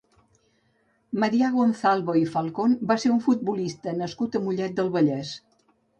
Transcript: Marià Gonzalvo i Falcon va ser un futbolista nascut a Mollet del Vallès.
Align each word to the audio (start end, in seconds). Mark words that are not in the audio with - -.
Marià 1.23 1.51
Gonzalvo 1.57 2.15
i 2.21 2.25
Falcon 2.35 2.73
va 2.93 2.97
ser 3.05 3.13
un 3.17 3.21
futbolista 3.27 3.95
nascut 4.03 4.39
a 4.41 4.43
Mollet 4.47 4.75
del 4.81 4.91
Vallès. 4.97 5.37